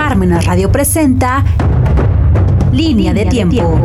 [0.00, 1.44] Parmenas Radio presenta
[2.72, 3.78] Línea de Tiempo.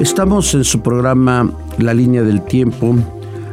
[0.00, 2.96] Estamos en su programa La Línea del Tiempo.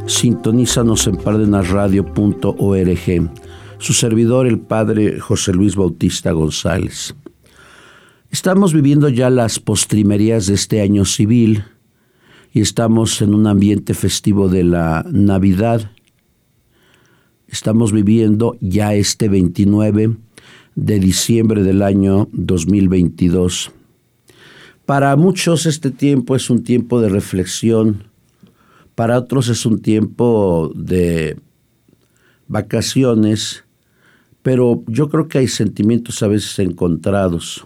[0.08, 3.30] Sintonízanos en pardenasradio.org.
[3.78, 7.14] Su servidor, el padre José Luis Bautista González.
[8.32, 11.66] Estamos viviendo ya las postrimerías de este año civil
[12.52, 15.92] y estamos en un ambiente festivo de la Navidad.
[17.52, 20.16] Estamos viviendo ya este 29
[20.76, 23.72] de diciembre del año 2022.
[24.86, 28.04] Para muchos este tiempo es un tiempo de reflexión,
[28.94, 31.40] para otros es un tiempo de
[32.48, 33.64] vacaciones,
[34.44, 37.66] pero yo creo que hay sentimientos a veces encontrados.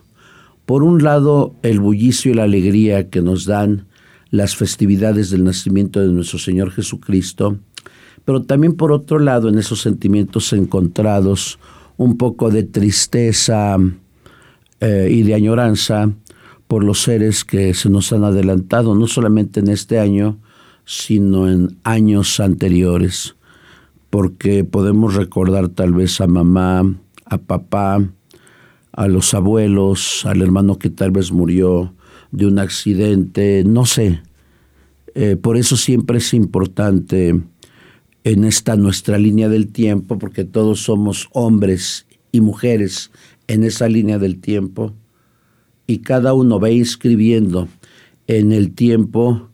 [0.65, 3.87] Por un lado, el bullicio y la alegría que nos dan
[4.29, 7.59] las festividades del nacimiento de nuestro Señor Jesucristo,
[8.25, 11.59] pero también por otro lado en esos sentimientos encontrados
[11.97, 13.77] un poco de tristeza
[14.79, 16.11] eh, y de añoranza
[16.67, 20.39] por los seres que se nos han adelantado, no solamente en este año,
[20.85, 23.35] sino en años anteriores,
[24.09, 26.95] porque podemos recordar tal vez a mamá,
[27.25, 28.03] a papá,
[28.91, 31.93] a los abuelos, al hermano que tal vez murió
[32.31, 34.21] de un accidente, no sé.
[35.15, 37.39] Eh, por eso siempre es importante
[38.23, 43.11] en esta nuestra línea del tiempo, porque todos somos hombres y mujeres
[43.47, 44.93] en esa línea del tiempo,
[45.87, 47.67] y cada uno va inscribiendo
[48.27, 49.49] en el tiempo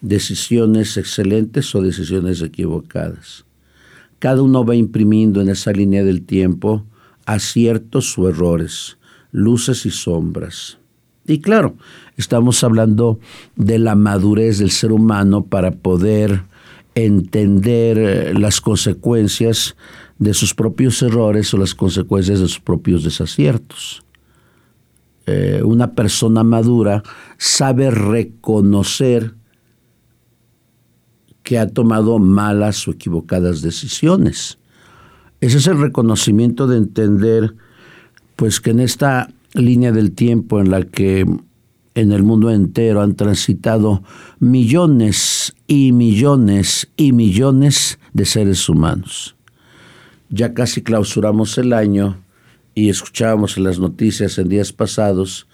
[0.00, 3.44] decisiones excelentes o decisiones equivocadas.
[4.18, 6.84] Cada uno va imprimiendo en esa línea del tiempo
[7.26, 8.98] aciertos o errores,
[9.32, 10.78] luces y sombras.
[11.26, 11.76] Y claro,
[12.16, 13.18] estamos hablando
[13.56, 16.44] de la madurez del ser humano para poder
[16.96, 19.76] entender eh, las consecuencias
[20.18, 24.02] de sus propios errores o las consecuencias de sus propios desaciertos.
[25.26, 27.02] Eh, una persona madura
[27.36, 29.34] sabe reconocer
[31.42, 34.58] que ha tomado malas o equivocadas decisiones.
[35.40, 37.54] Ese es el reconocimiento de entender
[38.36, 41.26] pues que en esta línea del tiempo en la que
[41.96, 44.02] en el mundo entero han transitado
[44.38, 49.34] millones y millones y millones de seres humanos.
[50.28, 52.22] Ya casi clausuramos el año
[52.74, 55.48] y escuchábamos en las noticias en días pasados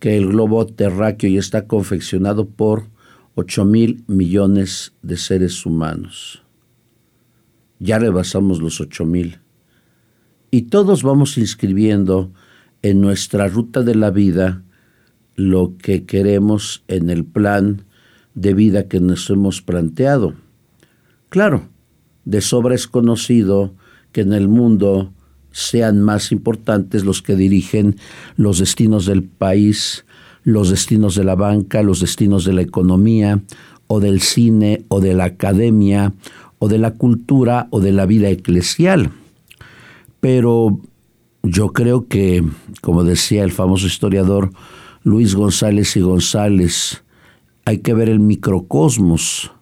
[0.00, 2.88] que el globo terráqueo ya está confeccionado por
[3.36, 6.42] 8 mil millones de seres humanos.
[7.78, 9.38] Ya rebasamos los 8 mil.
[10.50, 12.32] Y todos vamos inscribiendo
[12.82, 14.64] en nuestra ruta de la vida
[15.36, 17.84] lo que queremos en el plan
[18.34, 20.34] de vida que nos hemos planteado.
[21.28, 21.68] Claro,
[22.24, 23.74] de sobra es conocido
[24.12, 25.12] que en el mundo
[25.50, 27.96] sean más importantes los que dirigen
[28.36, 30.04] los destinos del país,
[30.42, 33.42] los destinos de la banca, los destinos de la economía,
[33.86, 36.12] o del cine, o de la academia,
[36.58, 39.10] o de la cultura, o de la vida eclesial.
[40.20, 40.80] Pero
[41.42, 42.44] yo creo que,
[42.80, 44.50] como decía el famoso historiador
[45.06, 47.04] Luis González y González,
[47.66, 49.52] hay que ver el microcosmos,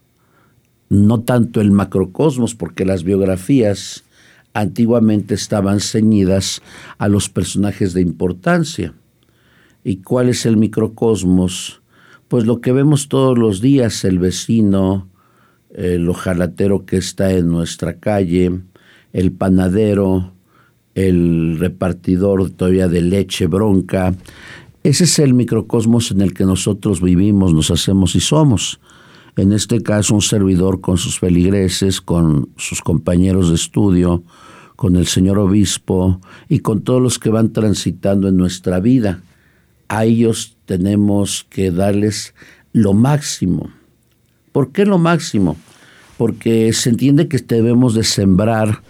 [0.88, 4.04] no tanto el macrocosmos, porque las biografías
[4.54, 6.62] antiguamente estaban ceñidas
[6.96, 8.94] a los personajes de importancia.
[9.82, 11.82] ¿Y cuál es el microcosmos?
[12.28, 15.08] Pues lo que vemos todos los días, el vecino,
[15.74, 18.60] el ojalatero que está en nuestra calle,
[19.12, 20.34] el panadero,
[20.94, 24.14] el repartidor todavía de leche bronca,
[24.84, 28.80] ese es el microcosmos en el que nosotros vivimos, nos hacemos y somos.
[29.36, 34.22] En este caso, un servidor con sus feligreses, con sus compañeros de estudio,
[34.76, 39.22] con el señor obispo y con todos los que van transitando en nuestra vida.
[39.88, 42.34] A ellos tenemos que darles
[42.72, 43.70] lo máximo.
[44.50, 45.56] ¿Por qué lo máximo?
[46.18, 48.82] Porque se entiende que debemos de sembrar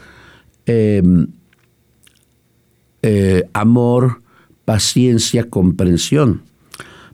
[0.67, 1.27] em,
[3.03, 4.22] eh, amor,
[4.64, 6.43] paciencia, comprensión.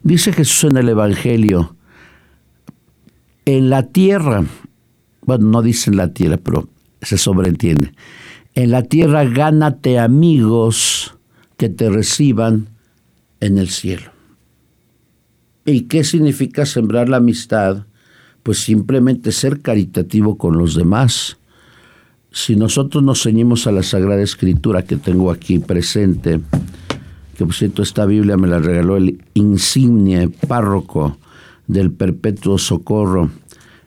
[0.03, 1.77] Dice Jesús en el Evangelio,
[3.45, 4.45] en la tierra,
[5.23, 6.69] bueno, no dice en la tierra, pero
[7.03, 7.93] se sobreentiende,
[8.55, 11.15] en la tierra gánate amigos
[11.57, 12.69] que te reciban
[13.41, 14.11] en el cielo.
[15.65, 17.85] ¿Y qué significa sembrar la amistad?
[18.43, 21.37] Pues simplemente ser caritativo con los demás.
[22.31, 26.41] Si nosotros nos ceñimos a la Sagrada Escritura que tengo aquí presente,
[27.39, 31.19] que por cierto esta Biblia me la regaló el insigne párroco
[31.69, 33.31] del Perpetuo Socorro,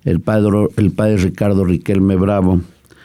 [0.05, 2.61] el padre, el padre Ricardo Riquelme Bravo,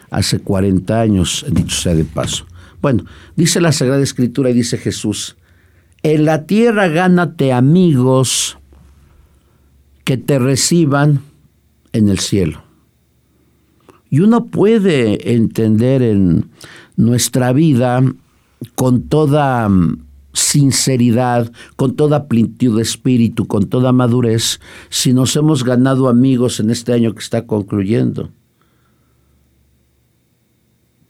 [0.08, 2.46] hace 40 años, dicho sea de paso.
[2.80, 3.04] Bueno,
[3.34, 5.36] dice la Sagrada Escritura y dice Jesús,
[6.04, 8.56] en la tierra gánate amigos
[10.04, 11.22] que te reciban
[11.92, 12.62] en el cielo.
[14.10, 16.50] Y uno puede entender en
[16.96, 18.00] nuestra vida
[18.76, 19.68] con toda
[20.36, 24.60] sinceridad, con toda plenitud de espíritu, con toda madurez,
[24.90, 28.30] si nos hemos ganado amigos en este año que está concluyendo.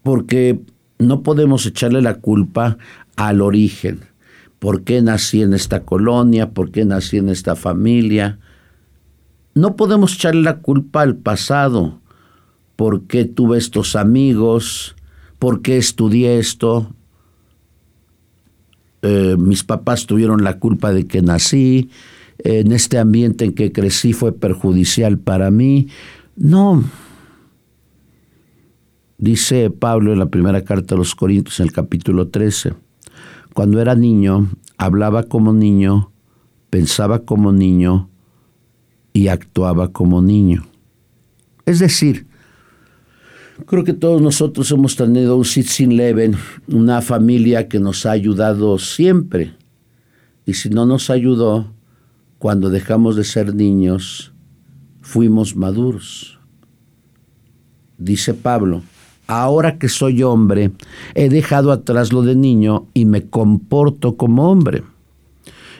[0.02, 0.60] Porque
[0.98, 2.78] no podemos echarle la culpa
[3.16, 4.00] al origen.
[4.58, 6.50] ¿Por qué nací en esta colonia?
[6.50, 8.38] ¿Por qué nací en esta familia?
[9.54, 12.00] No podemos echarle la culpa al pasado.
[12.76, 14.94] ¿Por qué tuve estos amigos?
[15.38, 16.94] ¿Por qué estudié esto?
[19.02, 21.90] Eh, mis papás tuvieron la culpa de que nací.
[22.38, 25.88] En este ambiente en que crecí fue perjudicial para mí.
[26.36, 26.84] No,
[29.18, 32.74] Dice Pablo en la primera carta a los Corintios, en el capítulo 13,
[33.54, 36.12] cuando era niño, hablaba como niño,
[36.68, 38.10] pensaba como niño
[39.14, 40.66] y actuaba como niño.
[41.64, 42.26] Es decir,
[43.64, 46.36] creo que todos nosotros hemos tenido un sit sin leven,
[46.68, 49.54] una familia que nos ha ayudado siempre.
[50.44, 51.72] Y si no nos ayudó,
[52.38, 54.32] cuando dejamos de ser niños,
[55.00, 56.38] fuimos maduros.
[57.98, 58.82] Dice Pablo,
[59.26, 60.72] ahora que soy hombre,
[61.14, 64.84] he dejado atrás lo de niño y me comporto como hombre.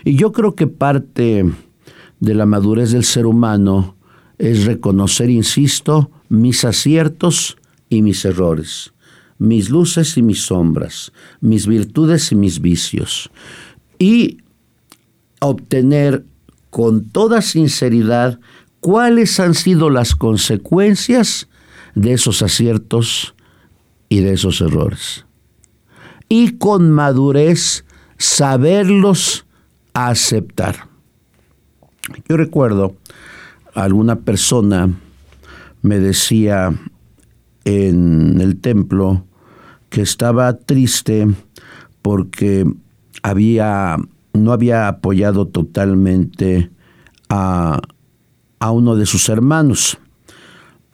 [0.05, 1.45] Y yo creo que parte
[2.21, 3.97] de la madurez del ser humano
[4.39, 8.93] es reconocer, insisto, mis aciertos y mis errores,
[9.39, 13.31] mis luces y mis sombras, mis virtudes y mis vicios,
[13.99, 14.39] y
[15.41, 16.25] obtener
[16.71, 18.41] con toda sinceridad
[18.81, 21.49] cuáles han sido las consecuencias
[21.95, 23.35] de esos aciertos
[24.09, 25.25] y de esos errores.
[26.29, 27.85] Y con madurez
[28.19, 29.47] saberlos
[29.95, 30.89] aceptar.
[32.29, 32.97] Yo recuerdo
[33.75, 34.91] alguna persona
[35.83, 36.75] me decía
[37.67, 39.27] en el templo
[39.91, 41.27] que estaba triste
[42.01, 42.65] porque
[43.23, 43.99] había
[44.33, 46.71] no había apoyado totalmente
[47.29, 47.81] a,
[48.59, 49.99] a uno de sus hermanos.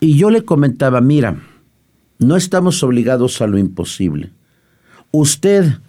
[0.00, 1.42] Y yo le comentaba, mira,
[2.18, 4.32] no estamos obligados a lo imposible.
[5.10, 5.80] Usted,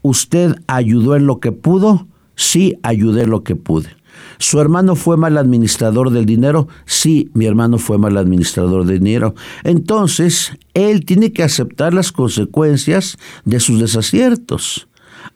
[0.00, 3.90] usted ayudó en lo que pudo, sí ayudé en lo que pude.
[4.38, 6.68] ¿Su hermano fue mal administrador del dinero?
[6.84, 9.34] Sí, mi hermano fue mal administrador del dinero.
[9.64, 14.88] Entonces, él tiene que aceptar las consecuencias de sus desaciertos.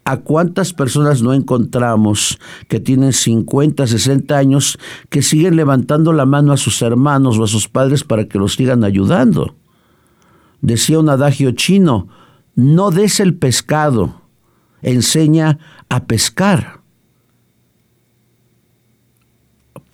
[0.05, 2.39] ¿A cuántas personas no encontramos
[2.69, 4.79] que tienen 50, 60 años
[5.09, 8.55] que siguen levantando la mano a sus hermanos o a sus padres para que los
[8.55, 9.57] sigan ayudando?
[10.61, 12.09] Decía un adagio chino,
[12.55, 14.23] no des el pescado,
[14.83, 15.59] enseña
[15.89, 16.81] a pescar.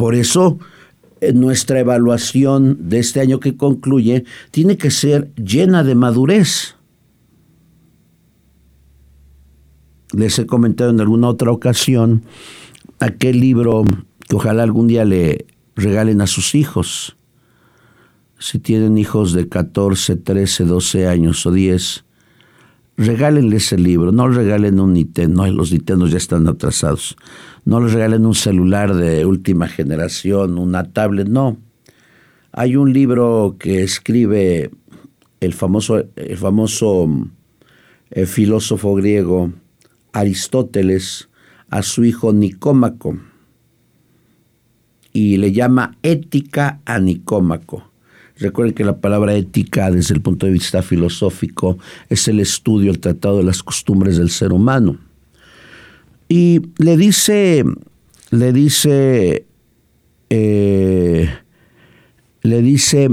[0.03, 0.59] Por eso
[1.33, 6.75] nuestra evaluación de este año que concluye tiene que ser llena de madurez.
[10.13, 12.25] Les he comentado en alguna otra ocasión
[12.99, 13.85] aquel libro
[14.29, 15.47] que ojalá algún día le
[15.77, 17.17] regalen a sus hijos,
[18.41, 22.05] si tienen hijos de 14, 13, 12 años o 10,
[22.97, 27.17] regálenles el libro, no regalen un Nintendo, los Nintendo ya están atrasados,
[27.65, 31.59] no les regalen un celular de última generación, una tablet, no.
[32.53, 34.71] Hay un libro que escribe
[35.41, 37.09] el famoso, el famoso
[38.11, 39.53] eh, filósofo griego
[40.13, 41.29] Aristóteles
[41.71, 43.19] a su hijo Nicómaco
[45.13, 47.91] y le llama Ética a Nicómaco.
[48.37, 51.79] Recuerden que la palabra ética desde el punto de vista filosófico
[52.09, 54.99] es el estudio, el tratado de las costumbres del ser humano.
[56.33, 57.63] Y le dice,
[58.31, 59.45] le dice,
[60.31, 61.31] eh,
[62.41, 63.11] le dice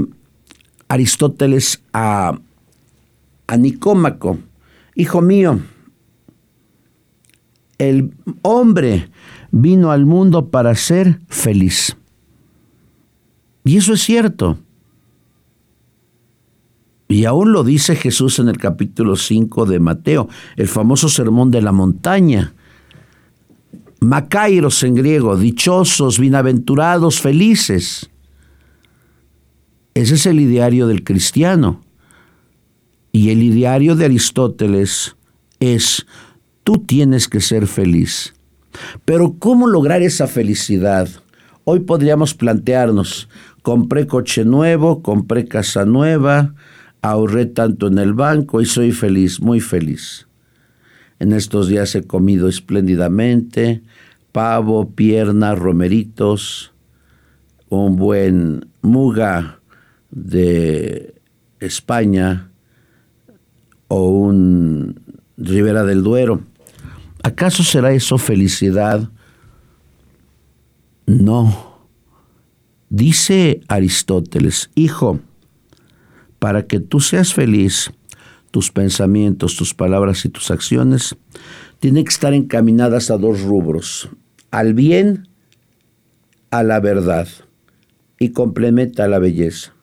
[0.88, 2.38] Aristóteles a,
[3.46, 4.38] a Nicómaco,
[4.94, 5.60] hijo mío,
[7.76, 9.10] el hombre
[9.50, 11.98] vino al mundo para ser feliz.
[13.64, 14.56] Y eso es cierto.
[17.06, 21.60] Y aún lo dice Jesús en el capítulo 5 de Mateo, el famoso sermón de
[21.60, 22.54] la montaña.
[24.00, 28.10] Macairos en griego, dichosos, bienaventurados, felices.
[29.92, 31.82] Ese es el ideario del cristiano.
[33.12, 35.16] Y el ideario de Aristóteles
[35.58, 36.06] es,
[36.64, 38.32] tú tienes que ser feliz.
[39.04, 41.08] Pero ¿cómo lograr esa felicidad?
[41.64, 43.28] Hoy podríamos plantearnos,
[43.60, 46.54] compré coche nuevo, compré casa nueva,
[47.02, 50.26] ahorré tanto en el banco y soy feliz, muy feliz.
[51.20, 53.82] En estos días he comido espléndidamente,
[54.32, 56.72] pavo, piernas, romeritos,
[57.68, 59.60] un buen muga
[60.10, 61.14] de
[61.60, 62.50] España
[63.88, 64.98] o un
[65.36, 66.40] Ribera del Duero.
[67.22, 69.10] ¿Acaso será eso felicidad?
[71.06, 71.80] No.
[72.88, 75.20] Dice Aristóteles, hijo,
[76.38, 77.92] para que tú seas feliz,
[78.50, 81.16] tus pensamientos, tus palabras y tus acciones
[81.78, 84.08] tienen que estar encaminadas a dos rubros,
[84.50, 85.28] al bien,
[86.50, 87.28] a la verdad
[88.18, 89.74] y complementa la belleza.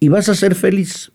[0.00, 1.10] Y vas a ser feliz.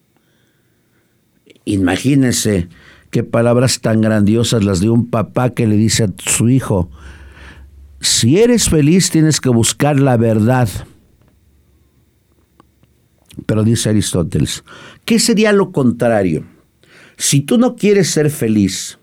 [1.66, 2.68] Imagínense
[3.10, 6.92] qué palabras tan grandiosas las de un papá que le dice a su hijo,
[8.02, 10.68] si eres feliz tienes que buscar la verdad.
[13.46, 14.64] Pero dice Aristóteles,
[15.06, 16.46] ¿qué sería lo contrario?
[17.18, 19.00] Si tú no quieres ser feliz,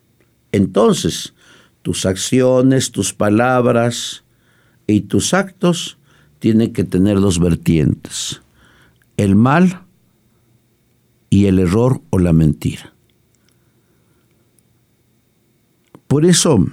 [0.52, 1.34] entonces
[1.82, 4.24] tus acciones, tus palabras
[4.86, 5.98] y tus actos
[6.38, 8.42] tienen que tener dos vertientes,
[9.16, 9.82] el mal
[11.28, 12.92] y el error o la mentira.
[16.06, 16.66] Por eso,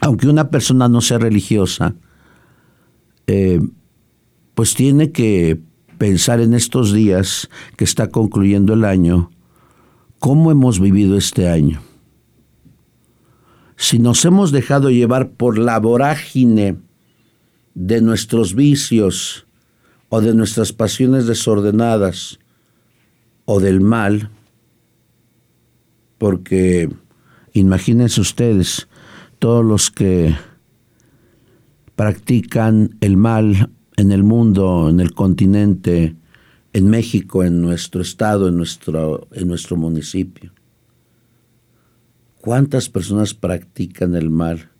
[0.00, 1.94] aunque una persona no sea religiosa,
[3.28, 3.60] eh,
[4.54, 5.60] pues tiene que
[6.00, 9.30] pensar en estos días que está concluyendo el año,
[10.18, 11.82] cómo hemos vivido este año.
[13.76, 16.78] Si nos hemos dejado llevar por la vorágine
[17.74, 19.46] de nuestros vicios
[20.08, 22.38] o de nuestras pasiones desordenadas
[23.44, 24.30] o del mal,
[26.16, 26.88] porque
[27.52, 28.88] imagínense ustedes,
[29.38, 30.34] todos los que
[31.94, 33.68] practican el mal
[34.00, 36.16] en el mundo, en el continente,
[36.72, 40.52] en México, en nuestro estado, en nuestro, en nuestro municipio.
[42.40, 44.70] ¿Cuántas personas practican el mal?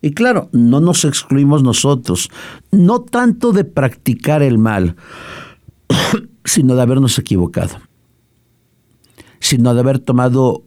[0.00, 2.28] Y claro, no nos excluimos nosotros,
[2.72, 4.96] no tanto de practicar el mal,
[6.44, 7.76] sino de habernos equivocado,
[9.38, 10.64] sino de haber tomado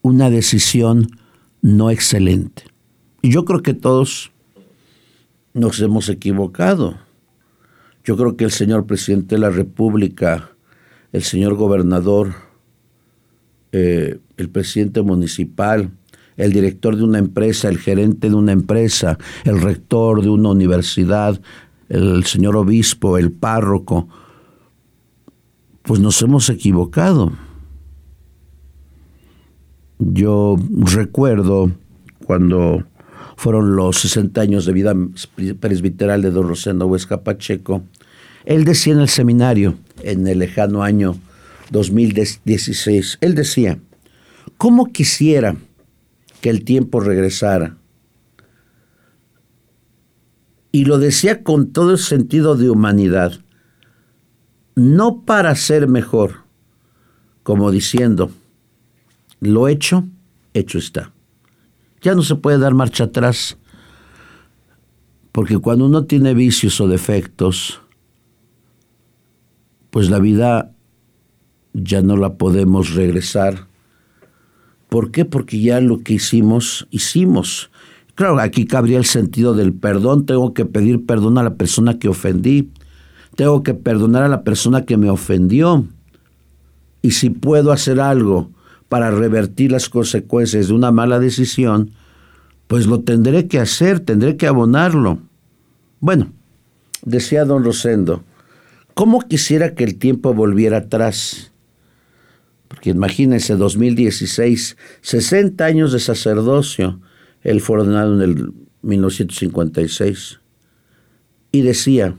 [0.00, 1.18] una decisión
[1.60, 2.64] no excelente.
[3.20, 4.31] Y yo creo que todos
[5.54, 6.96] nos hemos equivocado.
[8.04, 10.50] Yo creo que el señor presidente de la República,
[11.12, 12.34] el señor gobernador,
[13.70, 15.92] eh, el presidente municipal,
[16.36, 21.40] el director de una empresa, el gerente de una empresa, el rector de una universidad,
[21.88, 24.08] el señor obispo, el párroco,
[25.82, 27.32] pues nos hemos equivocado.
[29.98, 31.70] Yo recuerdo
[32.24, 32.84] cuando
[33.42, 34.94] fueron los 60 años de vida
[35.58, 37.82] presbiteral de don Rosendo Huesca Pacheco,
[38.44, 41.16] él decía en el seminario, en el lejano año
[41.72, 43.80] 2016, él decía,
[44.58, 45.56] ¿cómo quisiera
[46.40, 47.76] que el tiempo regresara?
[50.70, 53.40] Y lo decía con todo el sentido de humanidad,
[54.76, 56.44] no para ser mejor,
[57.42, 58.30] como diciendo,
[59.40, 60.04] lo hecho,
[60.54, 61.10] hecho está.
[62.02, 63.58] Ya no se puede dar marcha atrás,
[65.30, 67.80] porque cuando uno tiene vicios o defectos,
[69.90, 70.72] pues la vida
[71.72, 73.66] ya no la podemos regresar.
[74.88, 75.24] ¿Por qué?
[75.24, 77.70] Porque ya lo que hicimos, hicimos.
[78.14, 80.26] Claro, aquí cabría el sentido del perdón.
[80.26, 82.70] Tengo que pedir perdón a la persona que ofendí.
[83.36, 85.86] Tengo que perdonar a la persona que me ofendió.
[87.00, 88.50] Y si puedo hacer algo
[88.92, 91.92] para revertir las consecuencias de una mala decisión,
[92.66, 95.18] pues lo tendré que hacer, tendré que abonarlo.
[95.98, 96.30] Bueno,
[97.02, 98.22] decía don Rosendo,
[98.92, 101.52] ¿cómo quisiera que el tiempo volviera atrás?
[102.68, 107.00] Porque imagínense, 2016, 60 años de sacerdocio,
[107.40, 110.38] él fue ordenado en el 1956,
[111.50, 112.18] y decía,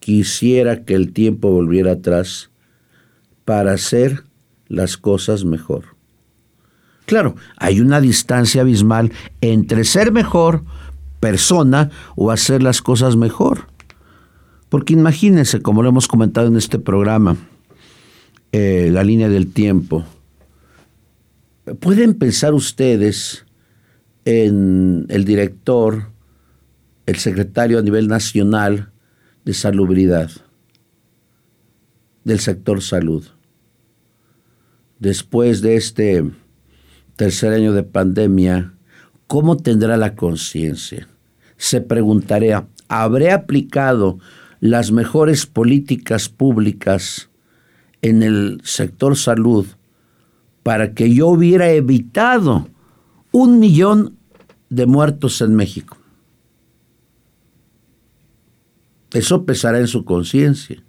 [0.00, 2.48] quisiera que el tiempo volviera atrás
[3.44, 4.24] para hacer
[4.68, 5.96] las cosas mejor.
[7.06, 10.64] Claro, hay una distancia abismal entre ser mejor
[11.20, 13.68] persona o hacer las cosas mejor.
[14.68, 17.36] Porque imagínense, como lo hemos comentado en este programa,
[18.50, 20.04] eh, la línea del tiempo.
[21.78, 23.46] Pueden pensar ustedes
[24.24, 26.10] en el director,
[27.06, 28.90] el secretario a nivel nacional
[29.44, 30.30] de salubridad,
[32.24, 33.26] del sector salud
[34.98, 36.24] después de este
[37.16, 38.74] tercer año de pandemia,
[39.26, 41.08] ¿cómo tendrá la conciencia?
[41.56, 44.18] Se preguntaría, habré aplicado
[44.60, 47.30] las mejores políticas públicas
[48.02, 49.66] en el sector salud
[50.62, 52.68] para que yo hubiera evitado
[53.32, 54.16] un millón
[54.68, 55.96] de muertos en México.
[59.12, 60.82] Eso pesará en su conciencia.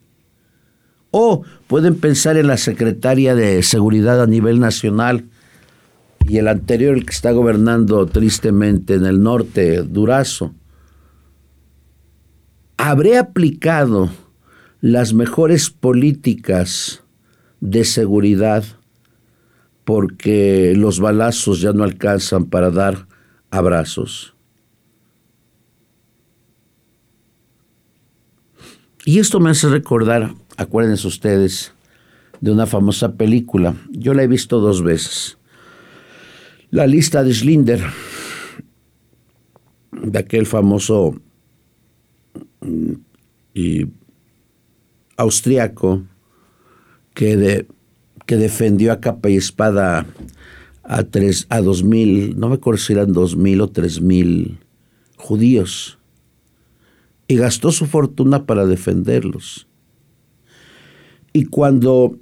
[1.11, 5.25] O pueden pensar en la secretaria de Seguridad a nivel nacional
[6.27, 10.53] y el anterior, el que está gobernando tristemente en el norte, Durazo.
[12.75, 14.09] ¿Habré aplicado
[14.81, 17.03] las mejores políticas
[17.61, 18.63] de seguridad
[19.85, 23.07] porque los balazos ya no alcanzan para dar
[23.49, 24.35] abrazos?
[29.05, 31.73] Y esto me hace recordar, acuérdense ustedes,
[32.41, 33.75] de una famosa película.
[33.91, 35.37] Yo la he visto dos veces.
[36.69, 37.81] La lista de Schlinder,
[39.91, 41.15] de aquel famoso
[42.61, 42.93] mm,
[45.15, 46.03] austriaco
[47.13, 47.65] que,
[48.25, 50.05] que defendió a capa y espada
[50.83, 54.59] a, tres, a dos mil, no me acuerdo si eran dos mil o tres mil
[55.17, 55.97] judíos
[57.27, 59.67] y gastó su fortuna para defenderlos.
[61.37, 62.17] Y cuando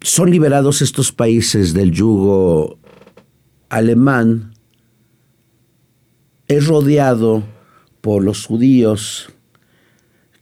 [0.00, 2.78] son liberados estos países del yugo
[3.68, 4.54] alemán,
[6.48, 7.44] es rodeado
[8.00, 9.28] por los judíos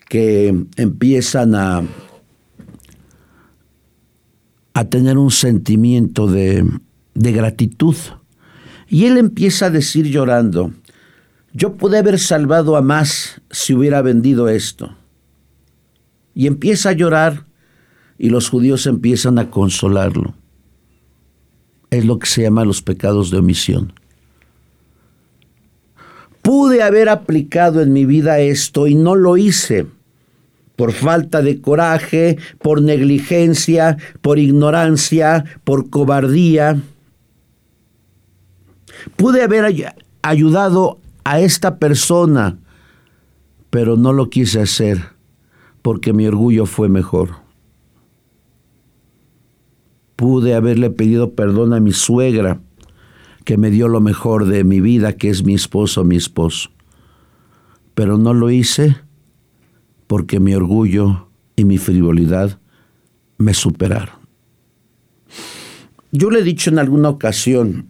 [0.09, 1.83] que empiezan a,
[4.75, 6.65] a tener un sentimiento de,
[7.15, 7.97] de gratitud.
[8.89, 10.73] Y él empieza a decir llorando,
[11.53, 14.97] yo pude haber salvado a más si hubiera vendido esto.
[16.33, 17.51] Y empieza a llorar
[18.23, 20.33] y los judíos empiezan a consolarlo.
[21.91, 23.95] Es lo que se llama los pecados de omisión.
[26.41, 29.87] Pude haber aplicado en mi vida esto y no lo hice
[30.77, 36.81] por falta de coraje, por negligencia, por ignorancia, por cobardía.
[39.17, 42.57] Pude haber ayudado a esta persona,
[43.71, 45.01] pero no lo quise hacer
[45.83, 47.42] porque mi orgullo fue mejor.
[50.23, 52.61] Pude haberle pedido perdón a mi suegra,
[53.45, 56.71] que me dio lo mejor de mi vida, que es mi esposo, mi esposo.
[57.97, 58.99] Pero no lo hice
[60.07, 62.61] porque mi orgullo y mi frivolidad
[63.37, 64.15] me superaron.
[66.13, 67.87] Yo le he dicho en alguna ocasión,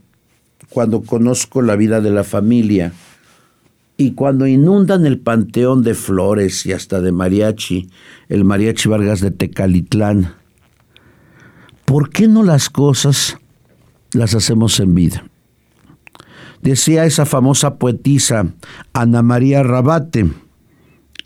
[0.70, 2.94] cuando conozco la vida de la familia,
[3.98, 7.90] y cuando inundan el panteón de flores y hasta de mariachi,
[8.30, 10.40] el mariachi Vargas de Tecalitlán,
[11.92, 13.36] ¿por qué no las cosas
[14.14, 15.26] las hacemos en vida?
[16.62, 18.46] Decía esa famosa poetisa
[18.94, 20.26] Ana María Rabate,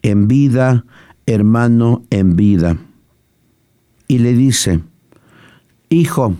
[0.02, 0.84] en vida,
[1.26, 2.78] hermano, en vida.
[4.08, 4.80] Y le dice,
[5.88, 6.34] hijo,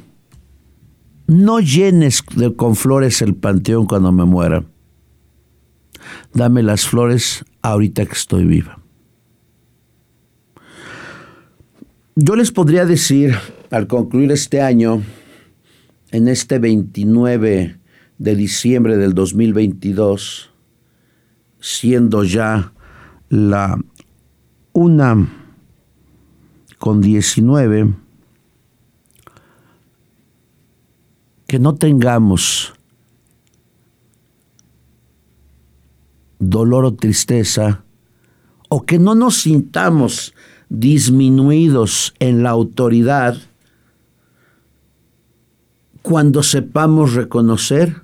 [1.28, 2.24] no llenes
[2.56, 4.64] con flores el panteón cuando me muera
[6.34, 8.80] dame las flores ahorita que estoy viva.
[12.18, 13.34] Yo les podría decir,
[13.70, 15.02] al concluir este año,
[16.12, 17.78] en este 29
[18.16, 20.50] de diciembre del 2022,
[21.60, 22.72] siendo ya
[23.28, 23.78] la
[24.72, 25.28] una
[26.78, 27.92] con 19,
[31.46, 32.72] que no tengamos
[36.38, 37.84] dolor o tristeza,
[38.70, 40.32] o que no nos sintamos
[40.68, 43.36] disminuidos en la autoridad
[46.02, 48.02] cuando sepamos reconocer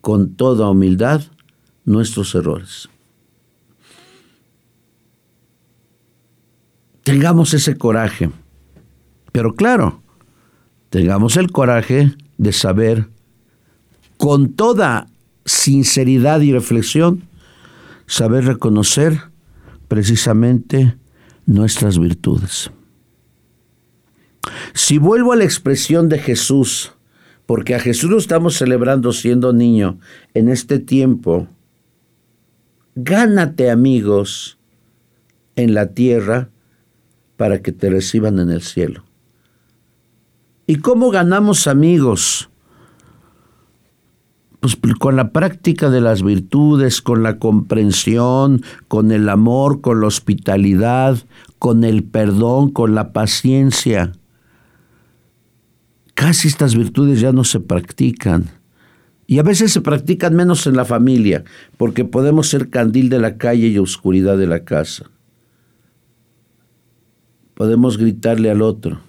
[0.00, 1.22] con toda humildad
[1.84, 2.88] nuestros errores.
[7.02, 8.30] Tengamos ese coraje,
[9.32, 10.02] pero claro,
[10.90, 13.08] tengamos el coraje de saber
[14.16, 15.06] con toda
[15.44, 17.22] sinceridad y reflexión
[18.06, 19.20] saber reconocer
[19.88, 20.96] precisamente
[21.46, 22.70] nuestras virtudes.
[24.74, 26.92] Si vuelvo a la expresión de Jesús,
[27.46, 29.98] porque a Jesús lo estamos celebrando siendo niño
[30.34, 31.48] en este tiempo,
[32.94, 34.58] gánate amigos
[35.54, 36.50] en la tierra
[37.36, 39.04] para que te reciban en el cielo.
[40.66, 42.50] ¿Y cómo ganamos amigos?
[44.60, 50.06] Pues, con la práctica de las virtudes, con la comprensión, con el amor, con la
[50.06, 51.18] hospitalidad,
[51.58, 54.12] con el perdón, con la paciencia.
[56.14, 58.46] Casi estas virtudes ya no se practican.
[59.26, 61.44] Y a veces se practican menos en la familia,
[61.76, 65.10] porque podemos ser candil de la calle y oscuridad de la casa.
[67.54, 69.00] Podemos gritarle al otro,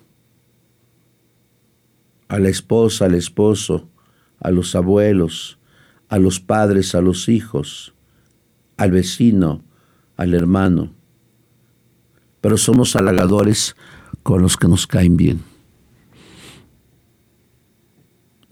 [2.28, 3.88] a la esposa, al esposo,
[4.40, 5.58] a los abuelos,
[6.10, 7.94] a los padres, a los hijos,
[8.78, 9.64] al vecino,
[10.16, 10.94] al hermano.
[12.42, 13.76] Pero somos halagadores
[14.24, 15.42] con los que nos caen bien.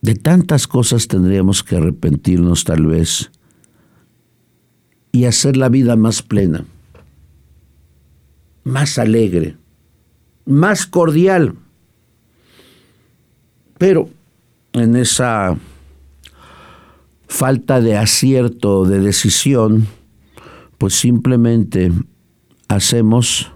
[0.01, 3.31] De tantas cosas tendríamos que arrepentirnos tal vez
[5.11, 6.65] y hacer la vida más plena,
[8.63, 9.57] más alegre,
[10.45, 11.55] más cordial.
[13.77, 14.09] Pero
[14.73, 15.57] en esa
[17.27, 19.87] falta de acierto, de decisión,
[20.77, 21.91] pues simplemente
[22.67, 23.51] hacemos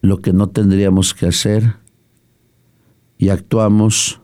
[0.00, 1.76] lo que no tendríamos que hacer
[3.18, 4.20] y actuamos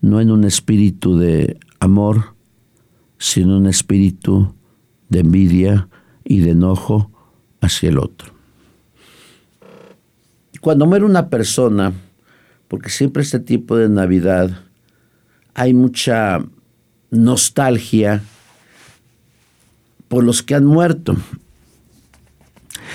[0.00, 2.34] no en un espíritu de amor,
[3.18, 4.54] sino un espíritu
[5.08, 5.88] de envidia
[6.24, 7.10] y de enojo
[7.60, 8.32] hacia el otro.
[10.60, 11.92] Cuando muere una persona,
[12.68, 14.64] porque siempre este tipo de Navidad
[15.54, 16.40] hay mucha
[17.10, 18.22] nostalgia
[20.08, 21.16] por los que han muerto.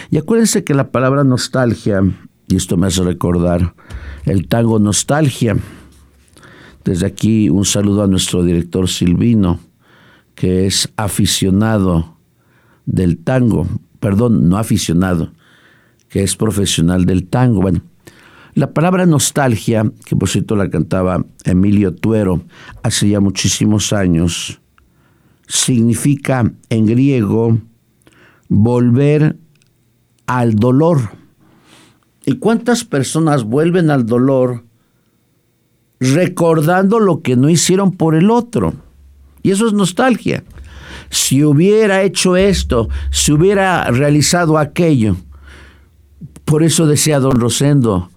[0.09, 2.01] Y acuérdense que la palabra nostalgia,
[2.47, 3.73] y esto me hace recordar
[4.25, 5.55] el tango nostalgia,
[6.83, 9.59] desde aquí un saludo a nuestro director Silvino,
[10.35, 12.17] que es aficionado
[12.85, 13.67] del tango,
[13.99, 15.31] perdón, no aficionado,
[16.09, 17.61] que es profesional del tango.
[17.61, 17.81] Bueno,
[18.55, 22.41] la palabra nostalgia, que por cierto la cantaba Emilio Tuero
[22.83, 24.59] hace ya muchísimos años,
[25.47, 27.59] significa en griego
[28.49, 29.37] volver
[30.27, 30.99] al dolor.
[32.25, 34.63] ¿Y cuántas personas vuelven al dolor
[36.03, 38.73] recordando lo que no hicieron por el otro.
[39.41, 40.43] Y eso es nostalgia.
[41.09, 45.15] Si hubiera hecho esto, si hubiera realizado aquello.
[46.45, 48.09] Por eso decía don Rosendo,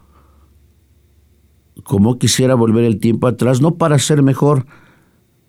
[1.87, 4.66] como quisiera volver el tiempo atrás, no para ser mejor,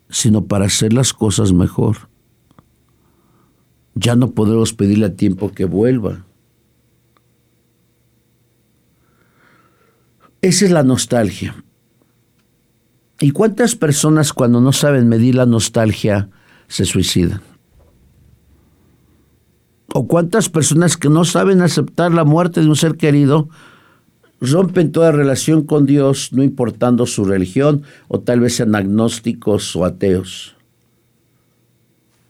[0.08, 2.08] sino para hacer las cosas mejor.
[3.94, 6.24] Ya no podemos pedirle a tiempo que vuelva.
[10.40, 11.64] Esa es la nostalgia.
[13.18, 16.30] ¿Y cuántas personas cuando no saben medir la nostalgia
[16.68, 17.42] se suicidan?
[19.92, 23.48] ¿O cuántas personas que no saben aceptar la muerte de un ser querido
[24.40, 29.84] rompen toda relación con Dios, no importando su religión, o tal vez sean agnósticos o
[29.84, 30.54] ateos?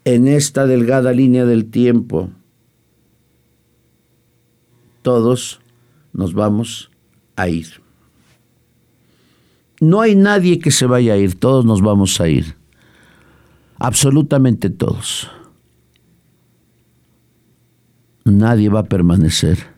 [0.05, 2.31] En esta delgada línea del tiempo,
[5.03, 5.61] todos
[6.13, 6.91] nos vamos
[7.37, 7.81] a ir.
[9.81, 12.57] No hay nadie que se vaya a ir, todos nos vamos a ir.
[13.79, 15.31] Absolutamente todos.
[18.25, 19.78] Nadie va a permanecer.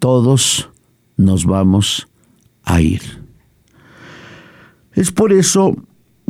[0.00, 0.68] Todos
[1.16, 2.08] nos vamos
[2.64, 3.02] a ir.
[4.94, 5.76] Es por eso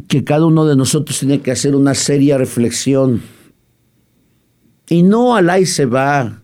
[0.09, 3.23] que cada uno de nosotros tiene que hacer una seria reflexión.
[4.89, 6.43] Y no al ahí se va,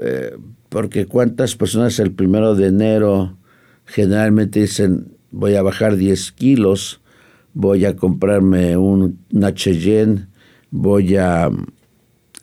[0.00, 0.36] eh,
[0.70, 3.36] porque cuántas personas el primero de enero
[3.84, 7.02] generalmente dicen, voy a bajar 10 kilos,
[7.52, 10.28] voy a comprarme un, una Cheyenne,
[10.70, 11.50] voy a,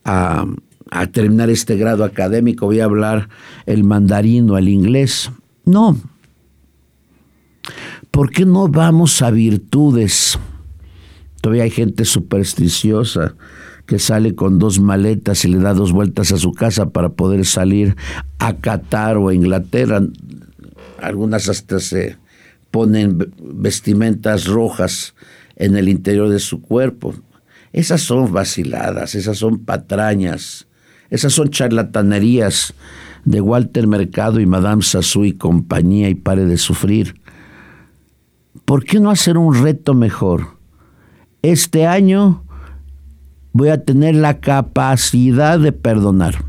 [0.06, 0.46] a,
[0.92, 3.30] a, terminar este grado académico, voy a hablar
[3.66, 5.32] el mandarín o el inglés.
[5.66, 5.98] No.
[8.12, 10.38] ¿Por qué no vamos a virtudes?
[11.42, 13.36] Todavía hay gente supersticiosa
[13.88, 17.46] que sale con dos maletas y le da dos vueltas a su casa para poder
[17.46, 17.96] salir
[18.38, 20.02] a Qatar o a Inglaterra
[21.02, 22.18] algunas hasta se
[22.70, 25.14] ponen vestimentas rojas
[25.56, 27.16] en el interior de su cuerpo.
[27.74, 30.68] Esas son vaciladas, esas son patrañas,
[31.12, 32.74] esas son charlatanerías
[33.26, 37.20] de Walter Mercado y Madame Sassou y compañía y pare de sufrir.
[38.64, 40.58] ¿Por qué no hacer un reto mejor?
[41.42, 42.46] Este año
[43.52, 46.46] voy a tener la capacidad de perdonar.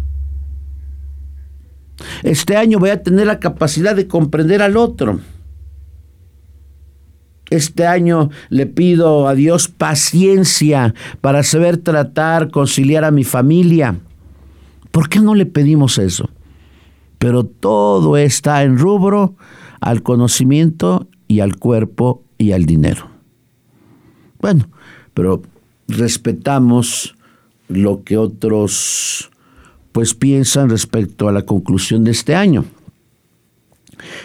[2.22, 5.18] Este año voy a tener la capacidad de comprender al otro.
[7.50, 13.98] Este año le pido a Dios paciencia para saber tratar, conciliar a mi familia.
[14.92, 16.30] ¿Por qué no le pedimos eso?
[17.18, 19.36] Pero todo está en rubro
[19.80, 23.08] al conocimiento y al cuerpo y al dinero.
[24.40, 24.68] Bueno,
[25.14, 25.42] pero
[25.88, 27.14] respetamos
[27.68, 29.30] lo que otros
[29.92, 32.64] pues piensan respecto a la conclusión de este año.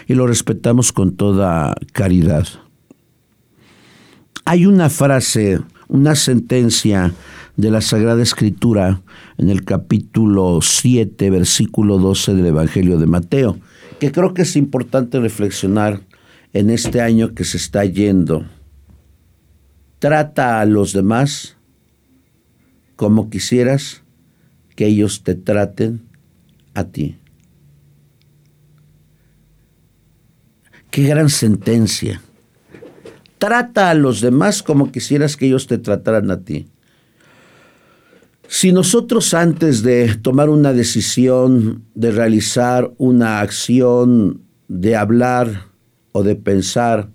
[0.06, 2.46] Y lo respetamos con toda caridad.
[4.44, 7.12] Hay una frase, una sentencia
[7.58, 9.02] de la Sagrada Escritura
[9.36, 13.58] en el capítulo 7, versículo 12 del Evangelio de Mateo,
[13.98, 16.00] que creo que es importante reflexionar
[16.52, 18.46] en este año que se está yendo.
[19.98, 21.56] Trata a los demás
[22.94, 24.04] como quisieras
[24.76, 26.02] que ellos te traten
[26.74, 27.18] a ti.
[30.92, 32.22] Qué gran sentencia.
[33.38, 36.68] Trata a los demás como quisieras que ellos te trataran a ti.
[38.50, 45.66] Si nosotros antes de tomar una decisión, de realizar una acción, de hablar
[46.12, 47.10] o de pensar,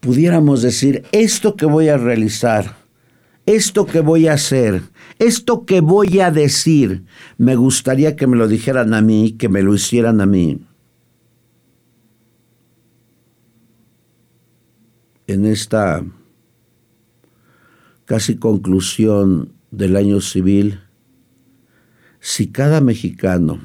[0.00, 2.76] pudiéramos decir, esto que voy a realizar,
[3.46, 4.82] esto que voy a hacer,
[5.20, 7.04] esto que voy a decir,
[7.36, 10.60] me gustaría que me lo dijeran a mí, que me lo hicieran a mí.
[15.28, 16.04] En esta
[18.06, 20.80] casi conclusión del año civil,
[22.20, 23.60] si cada mexicano,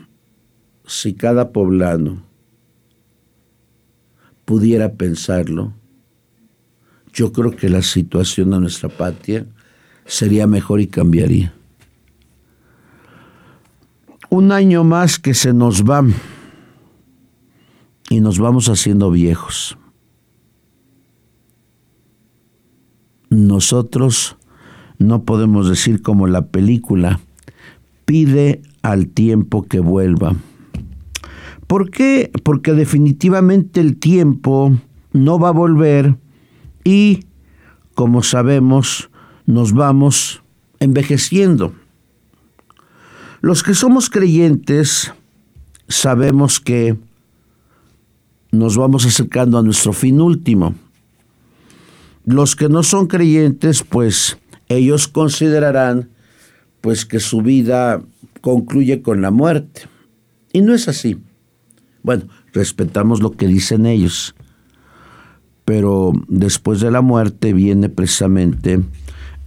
[0.85, 2.23] si cada poblano
[4.45, 5.73] pudiera pensarlo,
[7.13, 9.45] yo creo que la situación de nuestra patria
[10.05, 11.53] sería mejor y cambiaría.
[14.29, 16.03] Un año más que se nos va
[18.09, 19.77] y nos vamos haciendo viejos.
[23.29, 24.37] Nosotros
[25.03, 27.19] no podemos decir como la película,
[28.05, 30.35] pide al tiempo que vuelva.
[31.67, 32.31] ¿Por qué?
[32.43, 34.71] Porque definitivamente el tiempo
[35.11, 36.15] no va a volver
[36.83, 37.25] y,
[37.95, 39.09] como sabemos,
[39.45, 40.41] nos vamos
[40.79, 41.73] envejeciendo.
[43.41, 45.13] Los que somos creyentes
[45.87, 46.97] sabemos que
[48.51, 50.75] nos vamos acercando a nuestro fin último.
[52.25, 54.37] Los que no son creyentes, pues
[54.69, 56.09] ellos considerarán
[56.81, 58.03] pues que su vida
[58.41, 59.83] concluye con la muerte.
[60.51, 61.17] Y no es así.
[62.03, 64.35] Bueno, respetamos lo que dicen ellos,
[65.63, 68.81] pero después de la muerte viene precisamente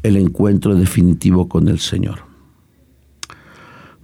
[0.02, 2.20] el encuentro definitivo con el Señor.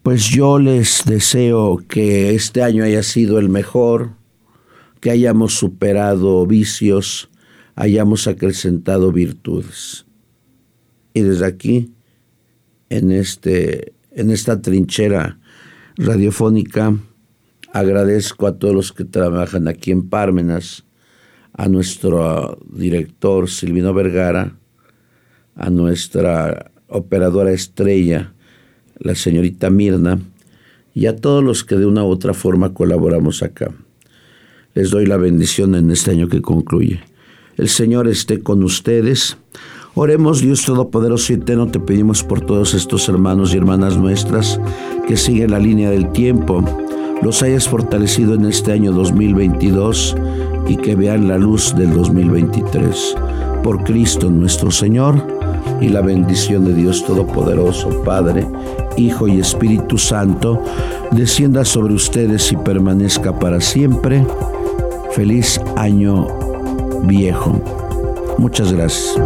[0.02, 4.10] Pues yo les deseo que este año haya sido el mejor,
[5.00, 7.30] que hayamos superado vicios,
[7.76, 10.04] hayamos acrecentado virtudes.
[11.14, 11.92] Y desde aquí,
[12.88, 15.38] en, este, en esta trinchera
[15.96, 16.96] radiofónica,
[17.72, 20.84] agradezco a todos los que trabajan aquí en Pármenas,
[21.54, 24.56] a nuestro director Silvino Vergara,
[25.54, 28.32] a nuestra operadora estrella,
[28.98, 30.20] la señorita Mirna,
[30.94, 33.72] y a todos los que de una u otra forma colaboramos acá.
[34.74, 37.00] Les doy la bendición en este año que concluye.
[37.56, 39.36] El Señor esté con ustedes.
[39.94, 44.58] Oremos, Dios Todopoderoso y Eterno, te pedimos por todos estos hermanos y hermanas nuestras
[45.06, 46.64] que siguen la línea del tiempo,
[47.20, 50.16] los hayas fortalecido en este año 2022
[50.66, 53.16] y que vean la luz del 2023.
[53.62, 55.22] Por Cristo nuestro Señor
[55.82, 58.48] y la bendición de Dios Todopoderoso, Padre,
[58.96, 60.62] Hijo y Espíritu Santo,
[61.10, 64.26] descienda sobre ustedes y permanezca para siempre.
[65.10, 66.26] Feliz año
[67.04, 67.81] viejo.
[68.42, 69.16] Muchas gracias.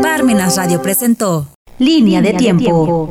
[0.00, 1.46] Parmenas Radio presentó
[1.78, 3.10] Línea, de, tiempo.